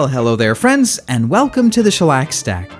[0.00, 2.70] Well, hello there, friends, and welcome to the Shellac Stack.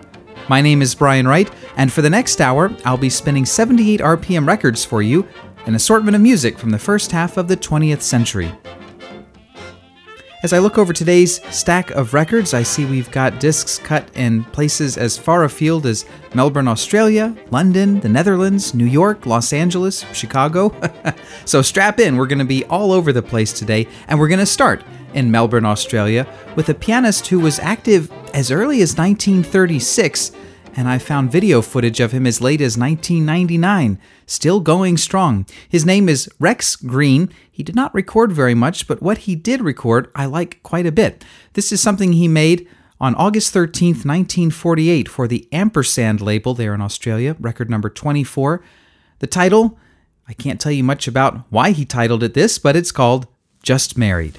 [0.48, 4.46] My name is Brian Wright, and for the next hour, I'll be spinning 78 RPM
[4.46, 5.28] records for you,
[5.66, 8.50] an assortment of music from the first half of the 20th century.
[10.42, 14.44] As I look over today's stack of records, I see we've got discs cut in
[14.44, 20.74] places as far afield as Melbourne, Australia, London, the Netherlands, New York, Los Angeles, Chicago.
[21.44, 24.40] so strap in, we're going to be all over the place today, and we're going
[24.40, 24.82] to start
[25.14, 30.32] in Melbourne, Australia, with a pianist who was active as early as 1936
[30.76, 35.46] and I found video footage of him as late as 1999, still going strong.
[35.68, 37.32] His name is Rex Green.
[37.50, 40.92] He did not record very much, but what he did record, I like quite a
[40.92, 41.24] bit.
[41.54, 42.68] This is something he made
[43.00, 48.62] on August 13th, 1948, for the Ampersand label there in Australia, record number 24.
[49.20, 49.78] The title,
[50.28, 53.26] I can't tell you much about why he titled it this, but it's called
[53.62, 54.38] Just Married.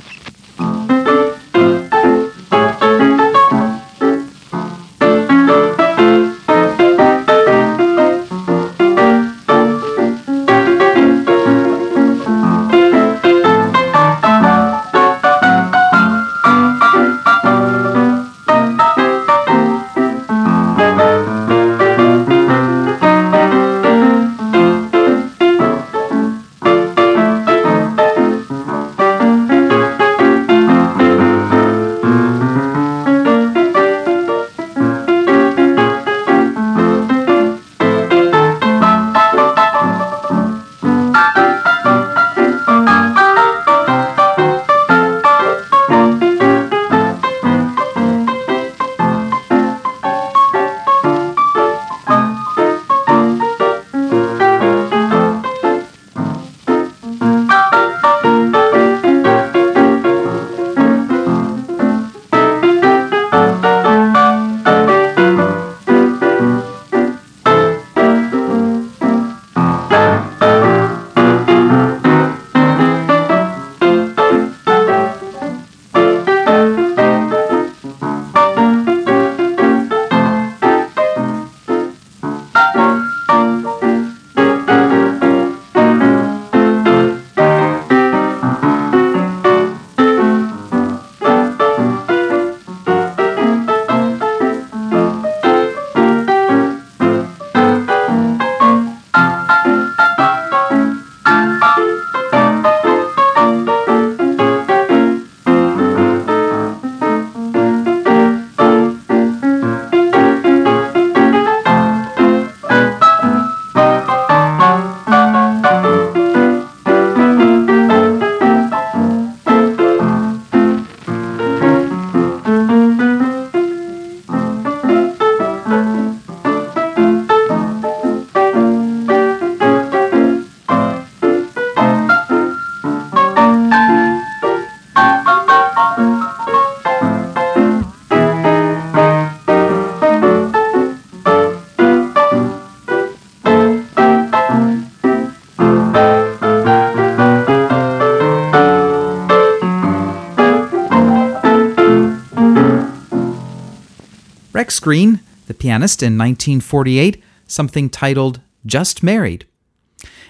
[154.71, 159.45] Rex Green, the pianist in 1948, something titled Just Married.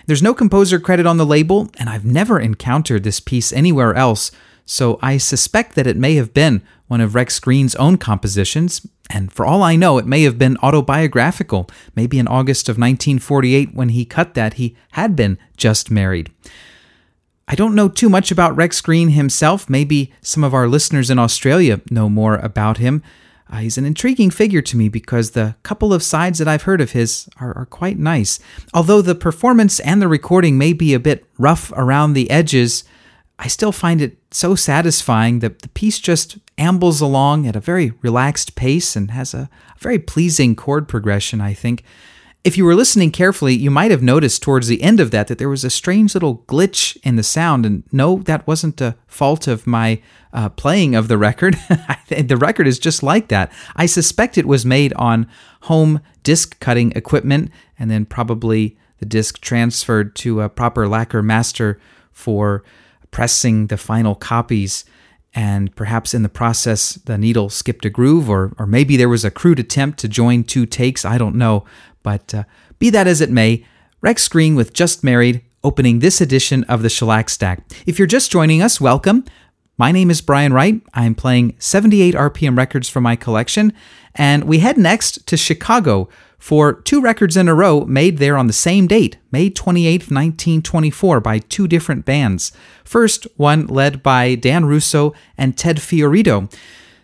[0.08, 4.32] There's no composer credit on the label, and I've never encountered this piece anywhere else,
[4.66, 9.32] so I suspect that it may have been one of Rex Green's own compositions, and
[9.32, 11.70] for all I know, it may have been autobiographical.
[11.96, 16.32] Maybe in August of 1948, when he cut that, he had been just married.
[17.48, 19.70] I don't know too much about Rex Green himself.
[19.70, 23.04] Maybe some of our listeners in Australia know more about him.
[23.52, 26.80] Uh, he's an intriguing figure to me because the couple of sides that I've heard
[26.80, 28.40] of his are, are quite nice.
[28.74, 32.86] Although the performance and the recording may be a bit rough around the edges,
[33.38, 37.92] I still find it so satisfying that the piece just ambles along at a very
[38.02, 39.50] relaxed pace and has a
[39.80, 41.84] very pleasing chord progression, I think.
[42.44, 45.38] If you were listening carefully, you might have noticed towards the end of that that
[45.38, 47.68] there was a strange little glitch in the sound.
[47.68, 50.02] And no, that wasn't a fault of my
[50.34, 51.56] uh, playing of the record.
[52.10, 53.52] the record is just like that.
[53.76, 55.28] I suspect it was made on
[55.62, 61.80] home disc cutting equipment and then probably the disc transferred to a proper lacquer master
[62.12, 62.64] for
[63.12, 64.84] pressing the final copies
[65.34, 69.24] and perhaps in the process the needle skipped a groove or or maybe there was
[69.24, 71.64] a crude attempt to join two takes i don't know
[72.04, 72.44] but uh,
[72.80, 73.66] be that as it may,
[74.02, 77.64] Rex Green with Just Married opening this edition of the Shellac Stack.
[77.86, 79.26] If you're just joining us, welcome.
[79.78, 80.82] My name is Brian Wright.
[80.94, 83.74] I'm playing 78 RPM records from my collection,
[84.16, 88.48] and we head next to Chicago for two records in a row made there on
[88.48, 92.52] the same date, May 28, 1924, by two different bands.
[92.84, 96.52] First, one led by Dan Russo and Ted Fiorito.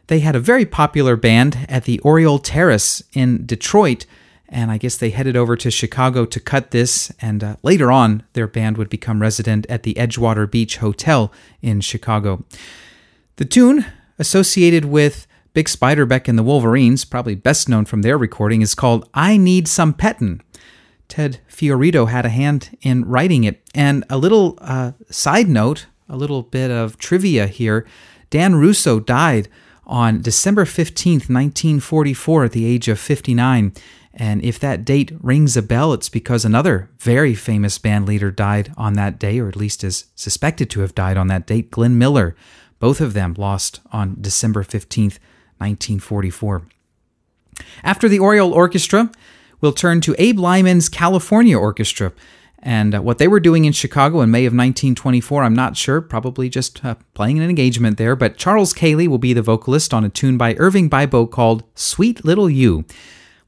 [0.07, 4.07] They had a very popular band at the Oriole Terrace in Detroit
[4.49, 8.23] and I guess they headed over to Chicago to cut this, and uh, later on,
[8.33, 12.45] their band would become resident at the Edgewater Beach Hotel in Chicago.
[13.37, 13.85] The tune,
[14.17, 19.09] associated with Bix Beiderbecke and the Wolverines, probably best known from their recording, is called
[19.13, 20.41] I Need Some Pettin'.
[21.07, 23.61] Ted Fiorito had a hand in writing it.
[23.73, 27.85] And a little uh, side note, a little bit of trivia here
[28.29, 29.47] Dan Russo died
[29.85, 33.73] on December 15th, 1944, at the age of 59.
[34.19, 38.73] And if that date rings a bell, it's because another very famous band leader died
[38.75, 41.99] on that day, or at least is suspected to have died on that date, Glenn
[41.99, 42.35] Miller.
[42.79, 45.19] Both of them lost on December 15th,
[45.59, 46.63] 1944.
[47.83, 49.11] After the Oriole Orchestra,
[49.61, 52.11] we'll turn to Abe Lyman's California Orchestra.
[52.57, 56.01] And uh, what they were doing in Chicago in May of 1924, I'm not sure,
[56.01, 58.15] probably just uh, playing an engagement there.
[58.15, 62.25] But Charles Kaley will be the vocalist on a tune by Irving Bibo called Sweet
[62.25, 62.83] Little You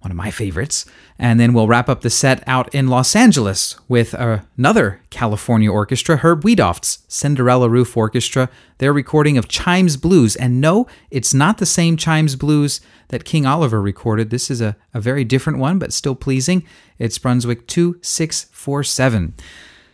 [0.01, 0.85] one of my favorites.
[1.17, 6.17] And then we'll wrap up the set out in Los Angeles with another California orchestra,
[6.17, 10.35] Herb Wiedoeft's Cinderella Roof Orchestra, their recording of Chimes Blues.
[10.37, 12.79] And no, it's not the same Chimes Blues
[13.09, 14.29] that King Oliver recorded.
[14.29, 16.65] This is a, a very different one, but still pleasing.
[16.97, 19.33] It's Brunswick 2647.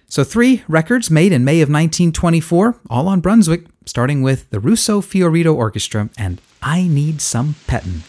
[0.07, 5.01] So, three records made in May of 1924, all on Brunswick, starting with the Russo
[5.01, 8.03] Fiorito Orchestra and I Need Some Pettin'.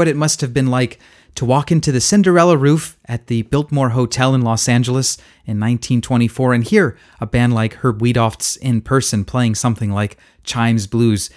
[0.00, 0.98] What it must have been like
[1.34, 6.54] to walk into the Cinderella roof at the Biltmore Hotel in Los Angeles in 1924
[6.54, 11.28] and hear a band like Herb Wiedoeft's in person playing something like Chimes Blues.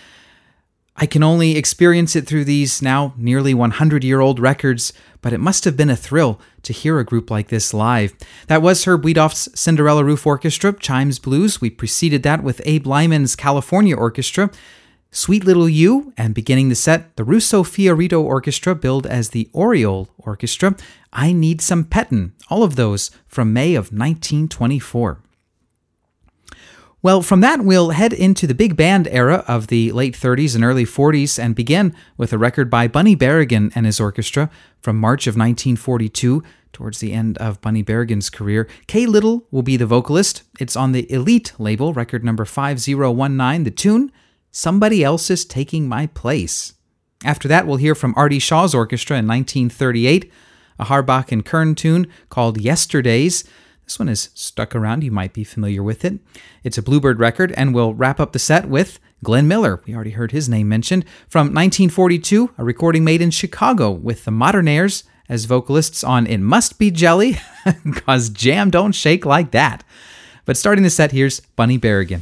[0.96, 5.42] I can only experience it through these now nearly 100 year old records, but it
[5.42, 8.14] must have been a thrill to hear a group like this live.
[8.48, 11.60] That was Herb Wiedoeft's Cinderella Roof Orchestra, Chimes Blues.
[11.60, 14.52] We preceded that with Abe Lyman's California Orchestra.
[15.16, 20.10] Sweet Little You, and beginning the set, the Russo Fiorito Orchestra, billed as the Oriole
[20.18, 20.76] Orchestra,
[21.14, 25.22] I Need Some Pettin', all of those from May of 1924.
[27.04, 30.64] Well, from that, we'll head into the big band era of the late 30s and
[30.64, 34.50] early 40s and begin with a record by Bunny Berigan and his orchestra
[34.82, 36.42] from March of 1942
[36.72, 38.68] towards the end of Bunny Berigan's career.
[38.88, 40.42] Kay Little will be the vocalist.
[40.60, 43.64] It's on the Elite label, record number 5019.
[43.64, 44.12] The tune,
[44.56, 46.74] Somebody Else is Taking My Place.
[47.26, 50.32] After that, we'll hear from Artie Shaw's orchestra in 1938,
[50.78, 53.46] a Harbach and Kern tune called Yesterdays.
[53.84, 56.20] This one is stuck around, you might be familiar with it.
[56.64, 59.82] It's a Bluebird record, and we'll wrap up the set with Glenn Miller.
[59.88, 61.06] We already heard his name mentioned.
[61.28, 66.78] From 1942, a recording made in Chicago with the Modernaires as vocalists on It Must
[66.78, 67.40] Be Jelly,
[67.84, 69.84] because jam don't shake like that.
[70.46, 72.22] But starting the set, here's Bunny jelly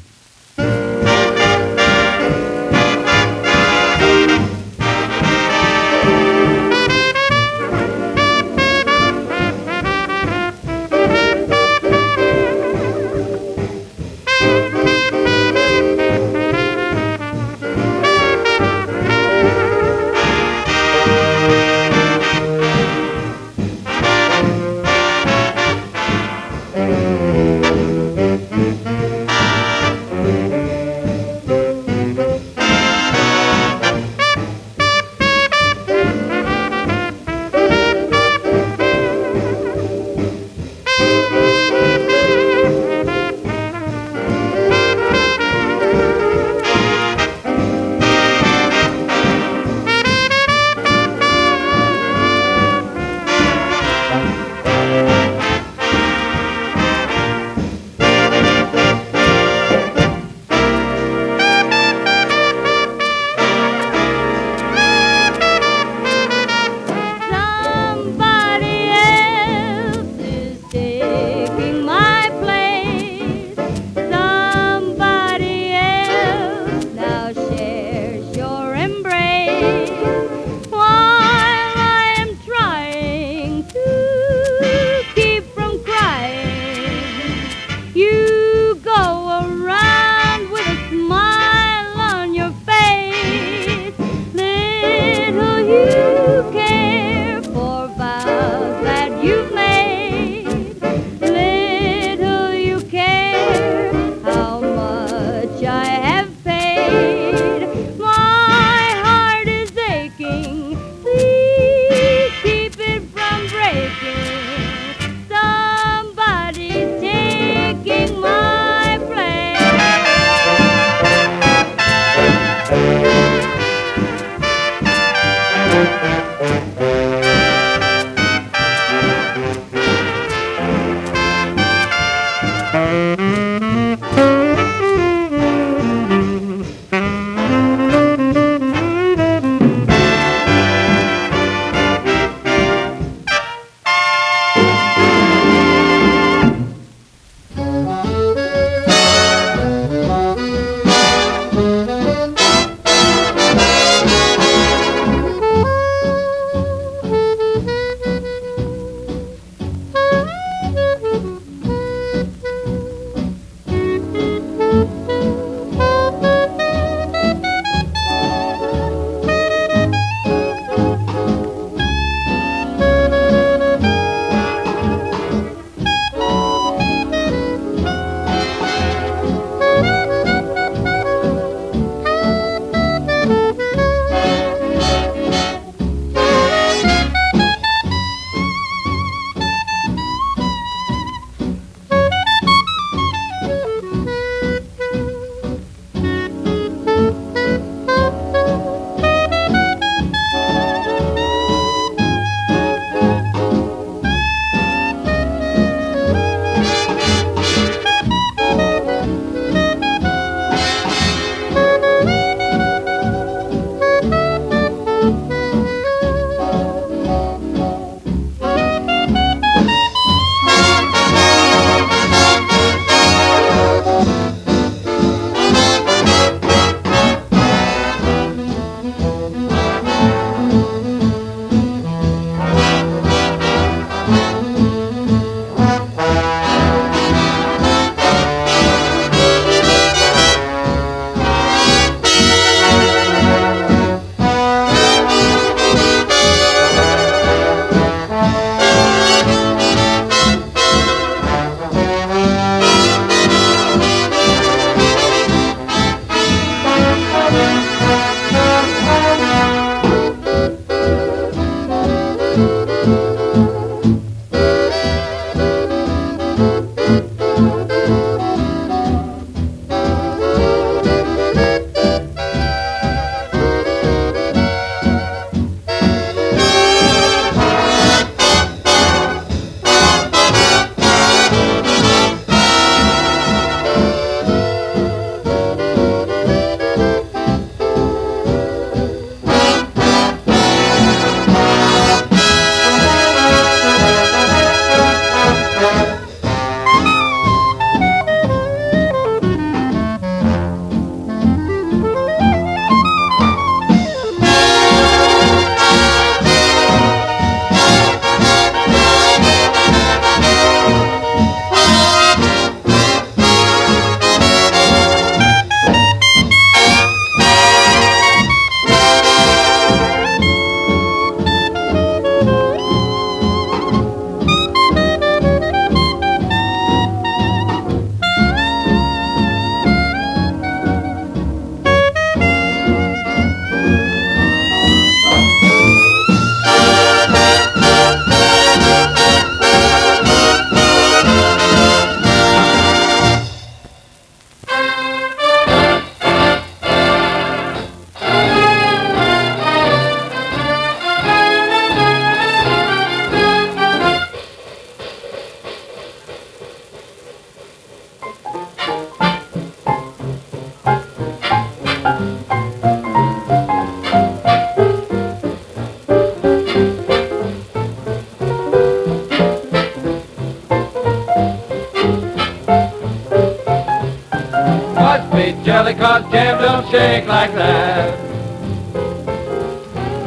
[376.70, 377.98] shake like that.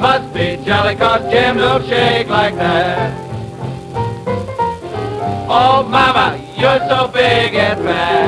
[0.01, 3.13] Must be jelly cause jam don't shake like that.
[5.49, 8.24] Oh mama, you're so big and fat.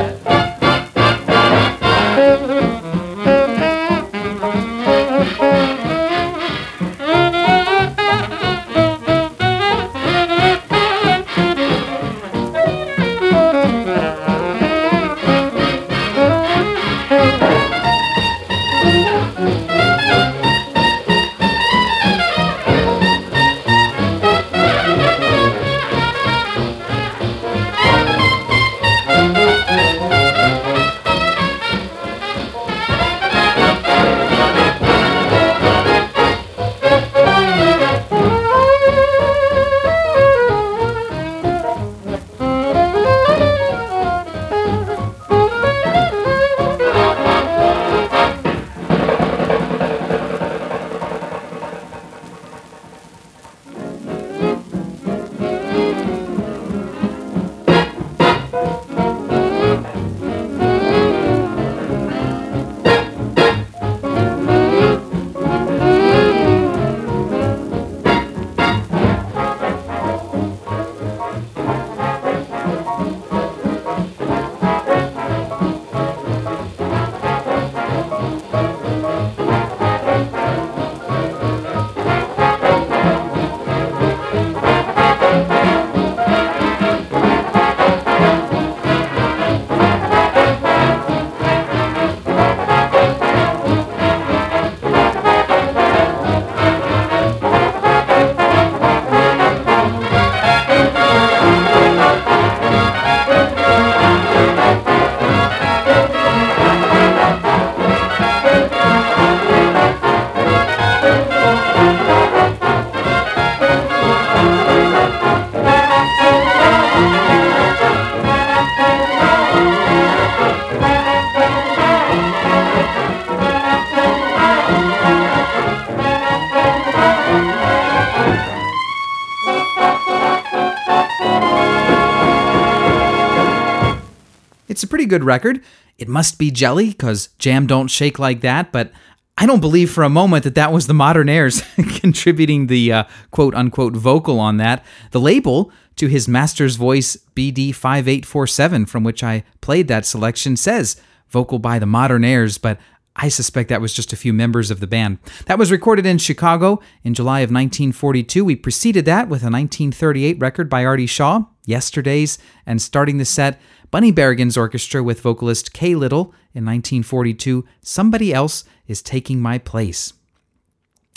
[135.07, 135.63] Good record.
[135.99, 138.93] It must be jelly, because jam don't shake like that, but
[139.39, 141.63] I don't believe for a moment that that was the Modernaires
[142.01, 144.85] contributing the uh, quote unquote vocal on that.
[145.11, 150.97] The label to his master's voice BD5847, from which I played that selection, says
[151.29, 152.79] vocal by the Modernaires, but
[153.17, 155.19] I suspect that was just a few members of the band.
[155.47, 158.45] That was recorded in Chicago in July of 1942.
[158.45, 163.59] We preceded that with a 1938 record by Artie Shaw, Yesterdays, and starting the set,
[163.91, 170.13] Bunny Berigan's orchestra with vocalist Kay Little in 1942, Somebody Else is Taking My Place.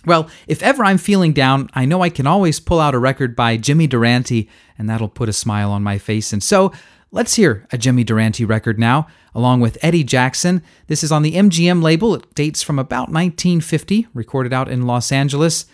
[0.05, 3.35] Well, if ever I'm feeling down, I know I can always pull out a record
[3.35, 6.31] by Jimmy Durante, and that'll put a smile on my face.
[6.31, 6.71] And so,
[7.11, 10.61] let's hear a Jimmy Durante record now, along with Eddie Jackson.
[10.87, 12.15] This is on the MGM label.
[12.15, 15.65] It dates from about 1950, recorded out in Los Angeles.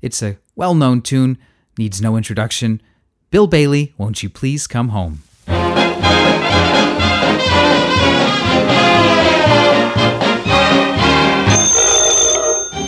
[0.00, 1.36] It's a well known tune,
[1.76, 2.80] needs no introduction.
[3.30, 5.22] Bill Bailey, won't you please come home?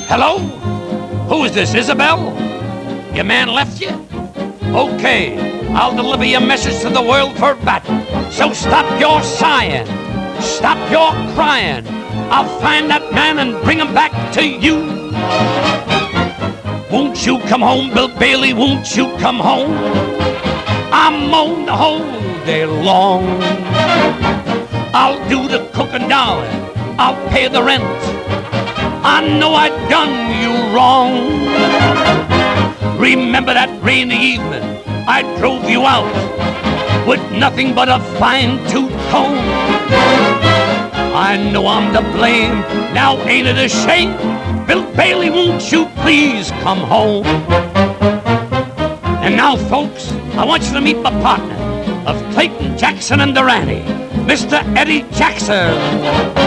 [0.09, 0.38] Hello?
[1.29, 2.33] Who is this, Isabel?
[3.12, 3.90] Your man left you?
[4.73, 8.01] Okay, I'll deliver your message to the world for battle.
[8.31, 9.85] So stop your sighing,
[10.40, 11.85] stop your crying.
[12.31, 14.77] I'll find that man and bring him back to you.
[16.88, 18.53] Won't you come home, Bill Bailey?
[18.55, 19.73] Won't you come home?
[20.92, 22.07] I'm on the whole
[22.47, 23.25] day long.
[24.95, 26.97] I'll do the cooking, darling.
[26.97, 27.83] I'll pay the rent.
[29.09, 31.12] I know I done you wrong.
[32.99, 36.11] Remember that rainy evening I drove you out
[37.07, 39.38] with nothing but a fine tooth comb.
[41.14, 42.61] I know I'm to blame.
[42.95, 44.16] Now ain't it a shame?
[44.66, 47.25] Bill Bailey, won't you please come home?
[49.23, 51.55] And now, folks, I want you to meet my partner
[52.09, 53.83] of Clayton Jackson and Durante,
[54.27, 54.64] Mr.
[54.77, 56.46] Eddie Jackson.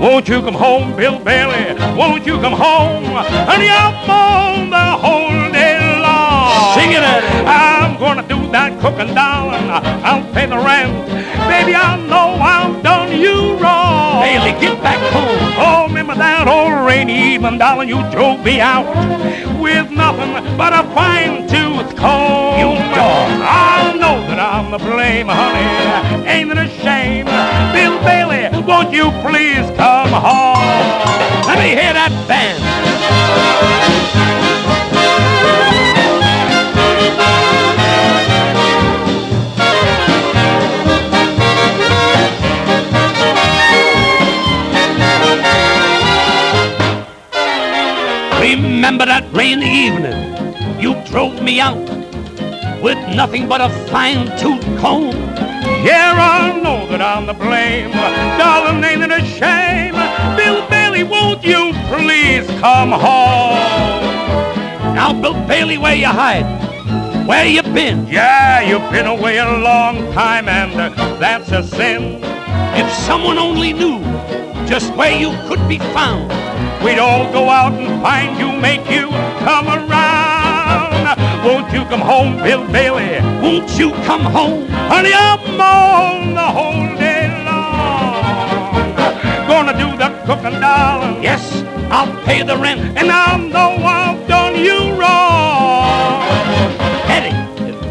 [0.00, 1.74] Won't you come home, Bill Bailey?
[1.94, 3.04] Won't you come home?
[3.04, 6.74] Honey, I'm on the whole day long.
[6.74, 7.02] Sing it.
[7.46, 9.70] I'm gonna do that cooking, darling.
[10.04, 10.92] I'll pay the rent.
[11.48, 14.22] Baby, I know I've done you wrong.
[14.22, 15.38] Bailey, get back home.
[15.56, 18.86] Oh, remember that old rainy evening, darling, you drove me out
[19.58, 22.58] with nothing but a fine tooth comb.
[22.58, 23.30] You dog.
[23.40, 26.26] I know that I'm to blame, honey.
[26.28, 27.26] Ain't it a shame?
[27.72, 30.56] Bill Bailey, won't won't you please come home?
[31.46, 32.60] Let me hear that band.
[49.50, 50.80] That rainy evening?
[50.80, 51.76] You drove me out
[52.80, 55.10] with nothing but a fine tooth comb.
[55.82, 57.90] Yeah, I know that I'm to blame.
[58.38, 59.94] Darling, ain't it a shame?
[60.36, 64.04] Bill Bailey, won't you please come home?
[64.94, 66.46] Now, Bill Bailey, where you hide?
[67.26, 68.06] Where you been?
[68.06, 72.20] Yeah, you've been away a long time, and uh, that's a sin.
[72.76, 73.98] If someone only knew
[74.68, 76.49] just where you could be found.
[76.84, 79.08] We'd all go out and find you, make you
[79.44, 81.18] come around.
[81.44, 83.20] Won't you come home, Bill Bailey?
[83.42, 84.66] Won't you come home?
[84.88, 88.96] Honey, I'm on the whole day long.
[89.46, 91.22] Gonna do the cooking, darling.
[91.22, 92.80] Yes, I'll pay the rent.
[92.98, 95.49] And I know I've done you wrong.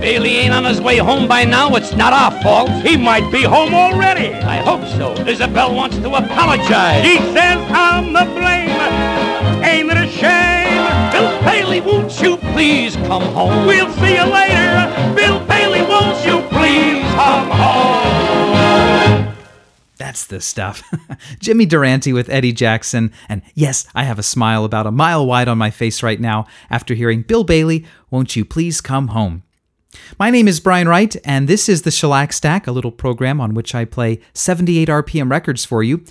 [0.09, 2.71] Bailey ain't on his way home by now, it's not our fault.
[2.83, 4.33] He might be home already.
[4.33, 5.13] I hope so.
[5.27, 7.05] Isabel wants to apologize.
[7.05, 8.69] He says I'm the blame.
[9.63, 11.11] Ain't it a shame?
[11.11, 13.67] Bill Bailey, won't you please come home?
[13.67, 15.13] We'll see you later.
[15.15, 19.35] Bill Bailey, won't you please come home?
[19.97, 20.81] That's the stuff.
[21.39, 23.11] Jimmy Durante with Eddie Jackson.
[23.29, 26.47] And yes, I have a smile about a mile wide on my face right now
[26.71, 29.43] after hearing Bill Bailey, Won't You Please Come Home?
[30.19, 33.53] My name is Brian Wright, and this is the Shellac Stack, a little program on
[33.53, 36.03] which I play 78 RPM records for you.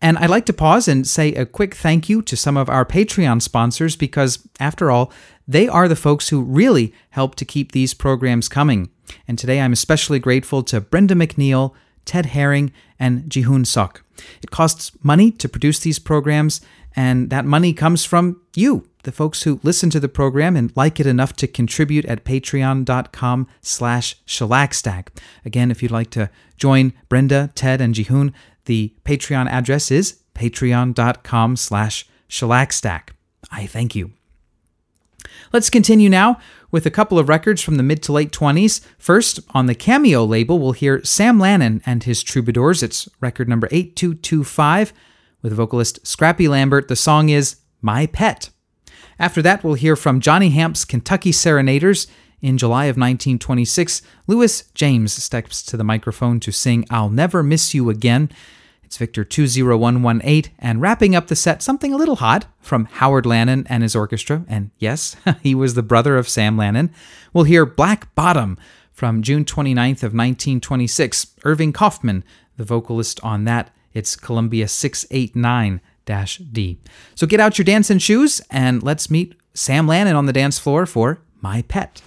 [0.00, 2.84] And I'd like to pause and say a quick thank you to some of our
[2.84, 5.10] Patreon sponsors because, after all,
[5.48, 8.90] they are the folks who really help to keep these programs coming.
[9.26, 11.72] And today I'm especially grateful to Brenda McNeil,
[12.04, 14.04] Ted Herring, and Jihun Sok.
[14.42, 16.60] It costs money to produce these programs,
[16.96, 21.00] and that money comes from you, the folks who listen to the program and like
[21.00, 25.08] it enough to contribute at patreon.com slash shellacstack.
[25.44, 28.32] Again, if you'd like to join Brenda, Ted, and Jihun,
[28.66, 33.10] the Patreon address is patreon.com slash shellacstack.
[33.50, 34.12] I thank you.
[35.52, 36.38] Let's continue now
[36.70, 38.84] with a couple of records from the mid to late 20s.
[38.98, 42.82] First, on the Cameo label, we'll hear Sam Lanin and his Troubadours.
[42.82, 44.92] It's record number 8225
[45.44, 46.88] with vocalist Scrappy Lambert.
[46.88, 48.48] The song is My Pet.
[49.18, 52.08] After that, we'll hear from Johnny Hamp's Kentucky Serenaders.
[52.40, 57.74] In July of 1926, Louis James steps to the microphone to sing I'll Never Miss
[57.74, 58.30] You Again.
[58.82, 63.66] It's Victor 20118, and wrapping up the set, something a little hot from Howard Lanin
[63.68, 64.44] and his orchestra.
[64.48, 66.90] And yes, he was the brother of Sam Lanin.
[67.32, 68.56] We'll hear Black Bottom
[68.92, 71.34] from June 29th of 1926.
[71.44, 72.24] Irving Kaufman,
[72.56, 73.70] the vocalist on that.
[73.94, 75.80] It's Columbia 689
[76.52, 76.78] D.
[77.14, 80.84] So get out your dancing shoes and let's meet Sam Lanin on the dance floor
[80.84, 82.02] for My Pet.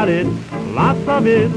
[0.00, 0.26] Got it?
[0.72, 1.50] Lots of it.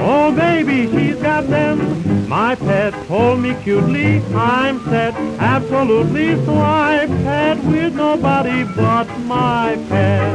[0.00, 2.26] Oh, baby, she's got them.
[2.26, 9.76] My pet told me cutely, I'm set, absolutely, so I pet with nobody but my
[9.90, 10.32] pet.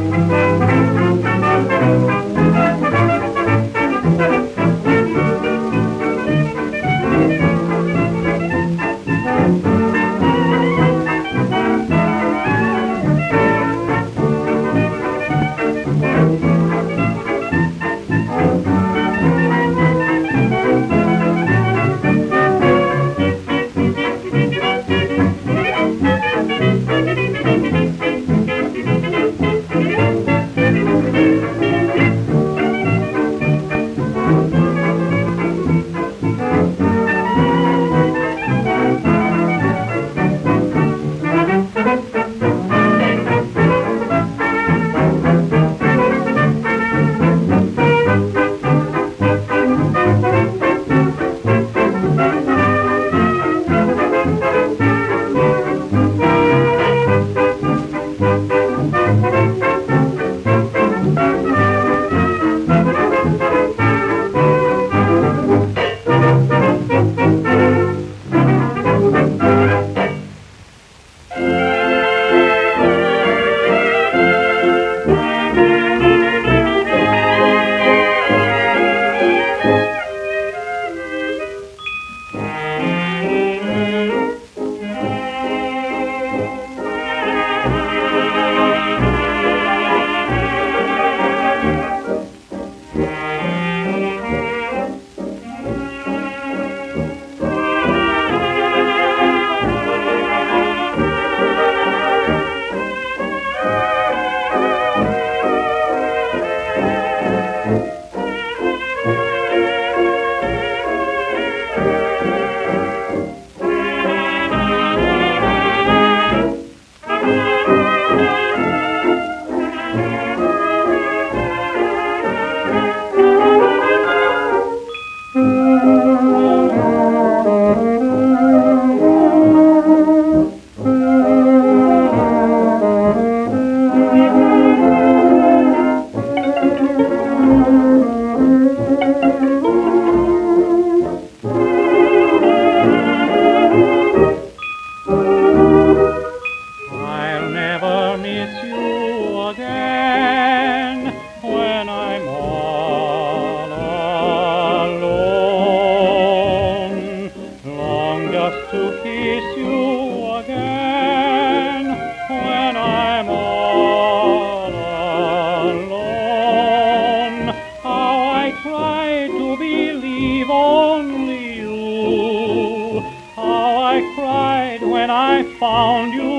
[175.77, 176.33] found you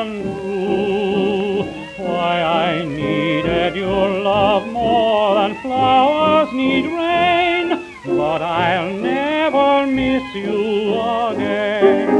[0.00, 1.62] untrue.
[1.98, 2.34] Why
[2.70, 7.66] I needed your love more than flowers need rain,
[8.06, 10.94] but I'll never miss you
[11.28, 12.17] again.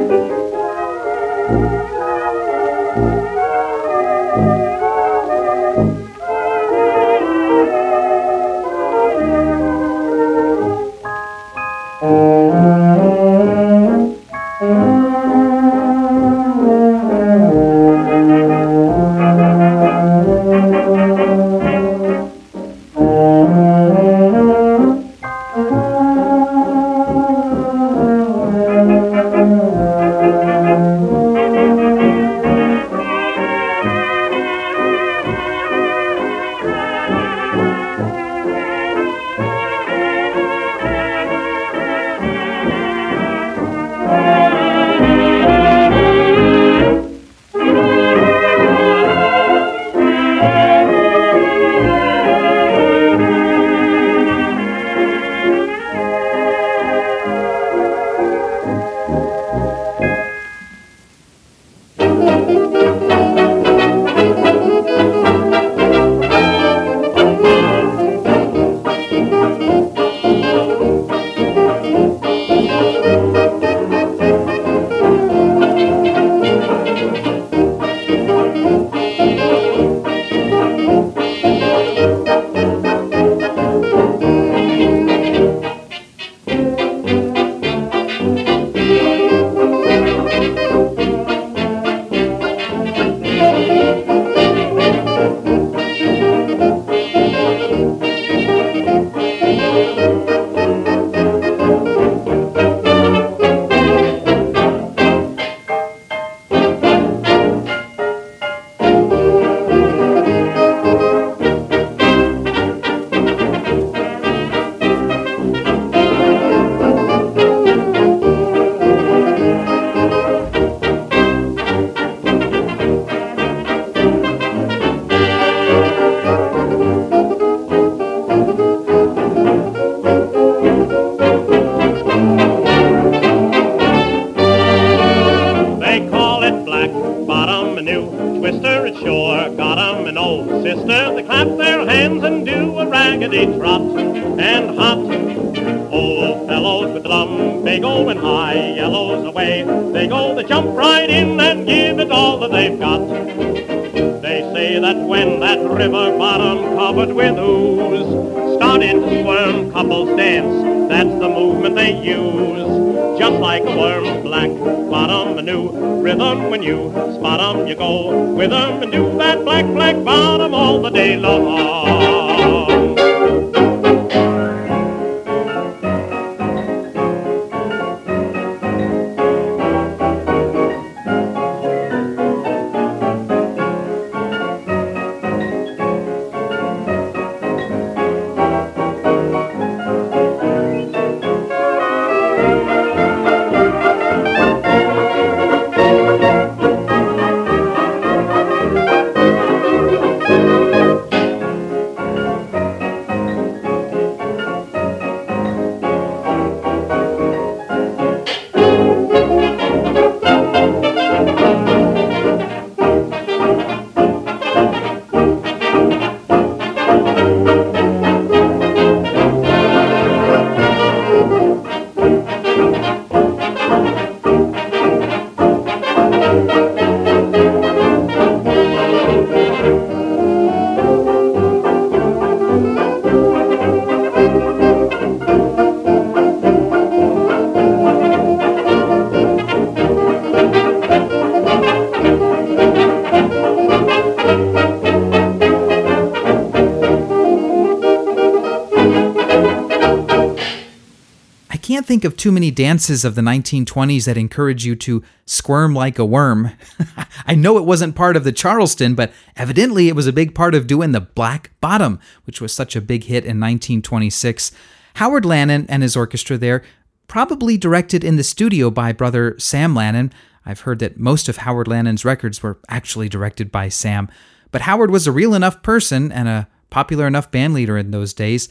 [251.99, 256.05] Think of too many dances of the 1920s that encourage you to squirm like a
[256.05, 256.53] worm.
[257.27, 260.55] I know it wasn't part of the Charleston, but evidently it was a big part
[260.55, 264.53] of doing the Black Bottom, which was such a big hit in 1926.
[264.95, 266.63] Howard Lanin and his orchestra there,
[267.09, 270.13] probably directed in the studio by brother Sam Lanin.
[270.47, 274.09] I've heard that most of Howard Lanin's records were actually directed by Sam,
[274.53, 278.49] but Howard was a real enough person and a popular enough bandleader in those days.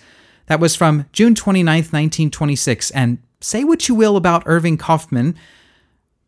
[0.48, 2.91] That was from June 29, 1926.
[2.91, 5.36] And say what you will about Irving Kaufman.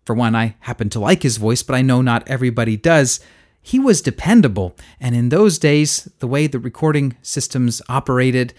[0.06, 3.20] For one, I happen to like his voice, but I know not everybody does.
[3.62, 4.76] He was dependable.
[5.00, 8.54] And in those days, the way the recording systems operated,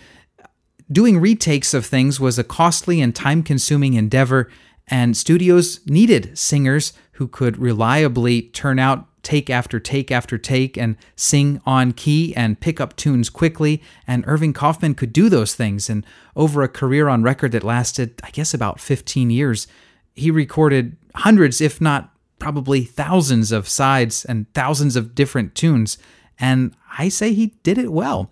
[0.93, 4.51] doing retakes of things was a costly and time consuming endeavor.
[4.87, 10.97] And studios needed singers who could reliably turn out take after take after take and
[11.17, 13.83] sing on key and pick up tunes quickly.
[14.07, 15.91] And Irving Kaufman could do those things.
[15.91, 16.05] And
[16.37, 19.67] over a career on record that lasted, I guess, about 15 years,
[20.15, 25.99] he recorded hundreds, if not probably thousands of sides and thousands of different tunes.
[26.39, 28.31] And I say he did it well.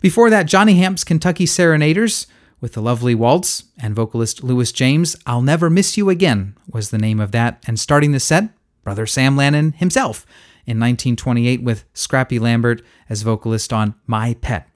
[0.00, 2.26] Before that, Johnny Hamp's Kentucky Serenaders
[2.60, 6.98] with the lovely waltz and vocalist Louis James, I'll Never Miss You Again was the
[6.98, 7.62] name of that.
[7.66, 8.50] And starting the set,
[8.86, 10.24] brother Sam Lanin himself
[10.64, 14.68] in 1928 with Scrappy Lambert as vocalist on My Pet.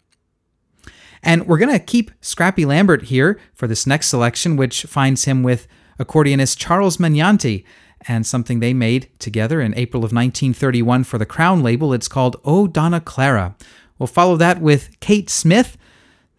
[1.22, 5.44] And we're going to keep Scrappy Lambert here for this next selection, which finds him
[5.44, 5.68] with
[6.00, 7.64] accordionist Charles Magnante
[8.08, 11.92] and something they made together in April of 1931 for the Crown label.
[11.92, 13.54] It's called Oh Donna Clara.
[14.00, 15.78] We'll follow that with Kate Smith,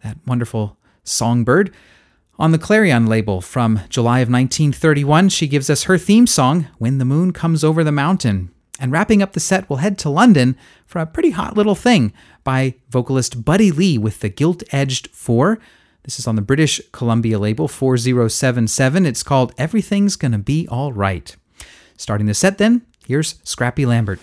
[0.04, 1.74] that wonderful songbird,
[2.42, 6.98] on the Clarion label from July of 1931, she gives us her theme song, When
[6.98, 8.50] the Moon Comes Over the Mountain.
[8.80, 12.12] And wrapping up the set, we'll head to London for a pretty hot little thing
[12.42, 15.60] by vocalist Buddy Lee with the Gilt Edged 4.
[16.02, 19.06] This is on the British Columbia label 4077.
[19.06, 21.36] It's called Everything's Gonna Be Alright.
[21.96, 24.18] Starting the set then, here's Scrappy Lambert.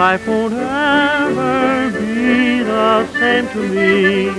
[0.00, 4.30] Life won't ever be the same to me.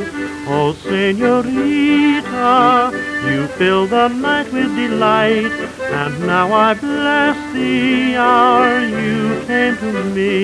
[0.53, 2.49] Oh, senorita,
[3.29, 5.53] you fill the night with delight,
[5.99, 10.39] and now I bless the hour you came to me.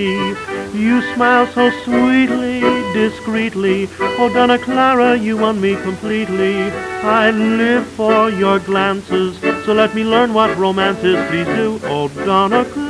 [0.86, 2.60] You smile so sweetly,
[2.94, 3.90] discreetly.
[4.20, 6.56] Oh, Donna Clara, you won me completely.
[7.02, 11.18] I live for your glances, so let me learn what romance is.
[11.30, 11.80] Please do.
[11.86, 12.87] Oh, Donna Clara,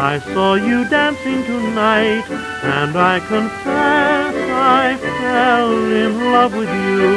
[0.00, 2.24] I saw you dancing tonight,
[2.62, 5.72] and I confess I fell
[6.04, 7.08] in love with you.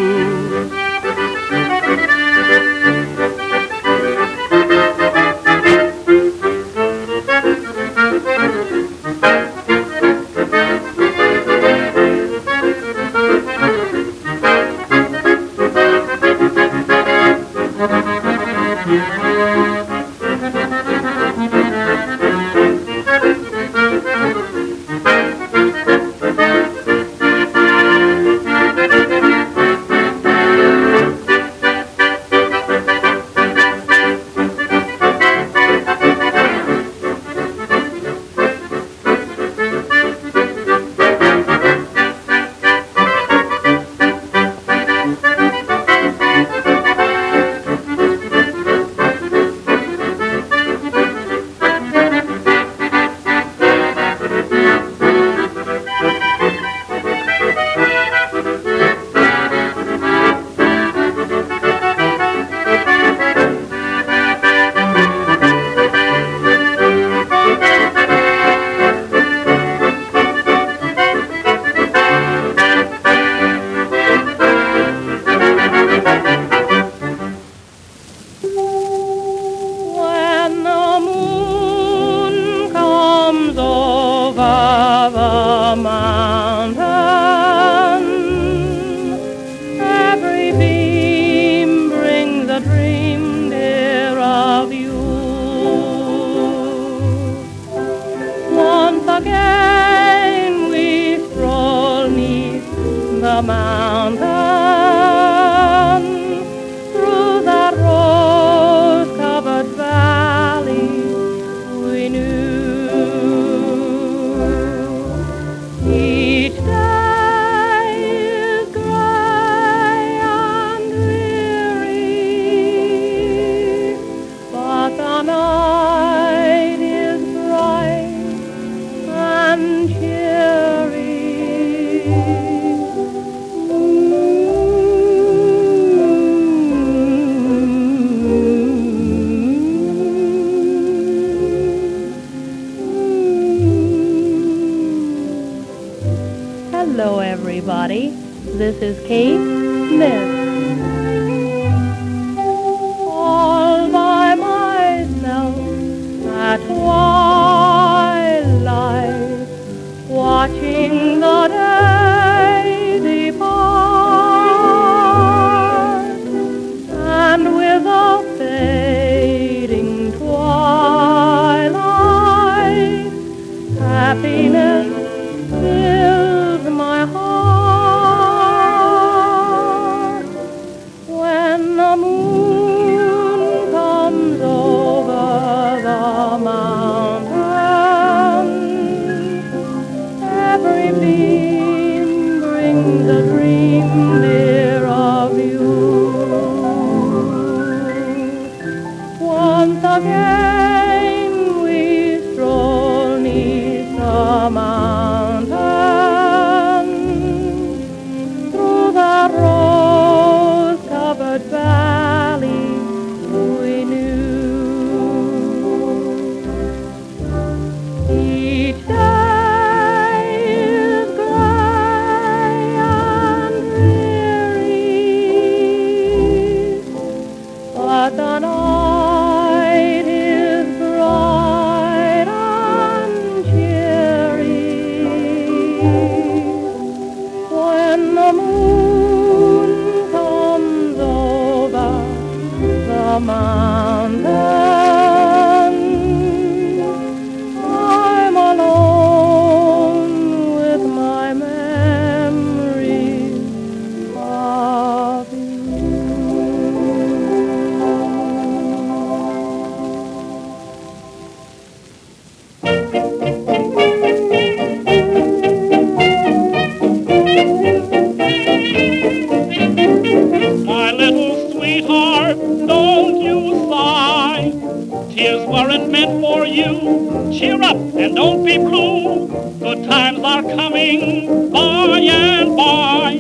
[277.42, 279.28] Cheer up and don't be blue.
[279.58, 283.18] Good times are coming by and by.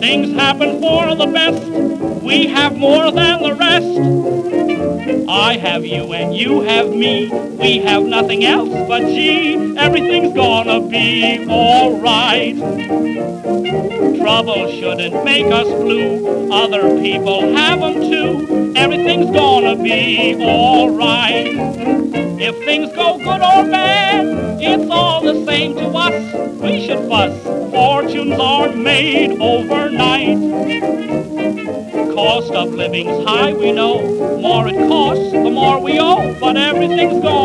[0.00, 1.62] Things happen for the best.
[2.22, 5.28] We have more than the rest.
[5.28, 7.28] I have you and you have me.
[7.60, 12.56] We have nothing else but gee, everything's gonna be alright.
[14.16, 16.50] Trouble shouldn't make us blue.
[16.50, 18.72] Other people have 'em too.
[18.74, 22.03] Everything's gonna be alright.
[22.36, 26.60] If things go good or bad, it's all the same to us.
[26.60, 27.42] We should fuss.
[27.70, 30.38] Fortunes are made overnight.
[32.14, 34.38] Cost of living's high, we know.
[34.40, 36.34] More it costs, the more we owe.
[36.40, 37.43] But everything's gonna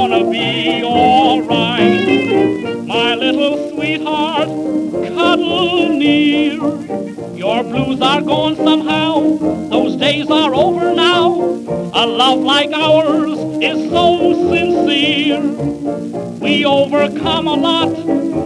[17.49, 17.89] a lot.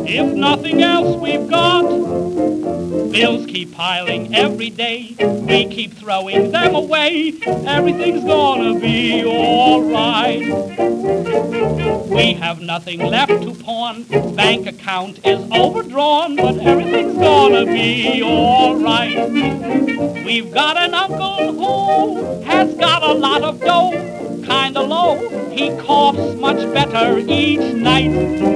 [0.07, 1.83] If nothing else we've got.
[3.11, 5.15] Bills keep piling every day.
[5.19, 7.33] We keep throwing them away.
[7.45, 10.47] Everything's gonna be alright.
[12.09, 14.03] We have nothing left to pawn.
[14.35, 19.29] Bank account is overdrawn, but everything's gonna be alright.
[20.25, 23.91] We've got an uncle who has got a lot of dough,
[24.45, 25.49] kinda low.
[25.51, 28.52] He coughs much better each night.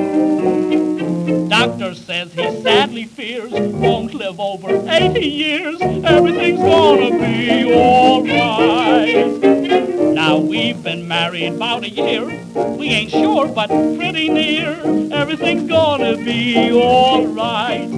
[6.88, 9.44] Gonna be alright.
[10.14, 12.26] Now we've been married about a year.
[12.78, 14.70] We ain't sure, but pretty near.
[15.12, 17.90] Everything's gonna be alright.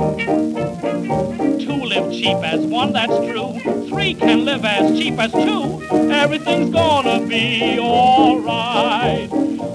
[1.59, 3.59] Two live cheap as one, that's true.
[3.89, 5.83] Three can live as cheap as two.
[6.11, 9.29] Everything's gonna be alright.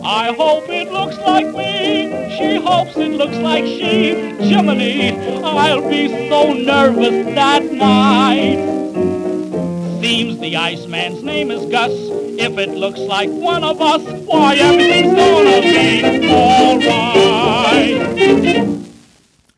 [0.04, 2.34] I hope it looks like me.
[2.36, 4.34] She hopes it looks like she.
[4.42, 8.73] Jiminy, I'll be so nervous that mine.
[10.04, 11.90] Seems the Iceman's name is Gus.
[11.90, 18.04] If it looks like one of us, why everything's gonna be alright.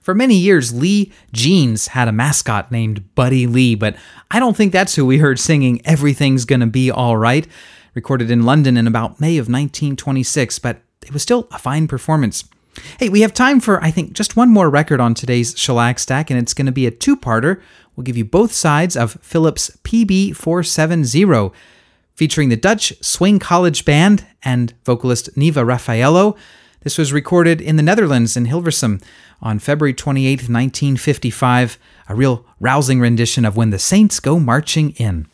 [0.01, 3.97] For many years, Lee Jeans had a mascot named Buddy Lee, but
[4.31, 7.49] I don't think that's who we heard singing Everything's Gonna Be Alright,
[7.95, 12.45] recorded in London in about May of 1926, but it was still a fine performance.
[13.01, 16.31] Hey, we have time for, I think, just one more record on today's Shellac Stack,
[16.31, 17.61] and it's going to be a two parter.
[17.97, 21.51] We'll give you both sides of Philips PB 470,
[22.15, 26.37] featuring the Dutch Swing College Band and vocalist Neva Raphaello.
[26.83, 29.03] This was recorded in the Netherlands in Hilversum
[29.41, 31.79] on February 28, 1955,
[32.09, 35.27] a real rousing rendition of When the Saints Go Marching In.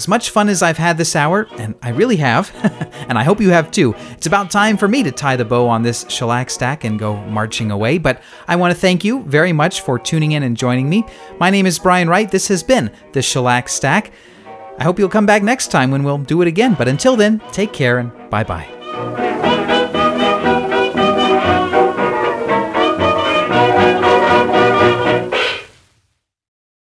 [0.00, 2.50] As much fun as I've had this hour, and I really have,
[3.06, 5.68] and I hope you have too, it's about time for me to tie the bow
[5.68, 7.98] on this shellac stack and go marching away.
[7.98, 11.04] But I want to thank you very much for tuning in and joining me.
[11.38, 12.30] My name is Brian Wright.
[12.30, 14.10] This has been the Shellac Stack.
[14.78, 16.72] I hope you'll come back next time when we'll do it again.
[16.78, 18.79] But until then, take care and bye bye.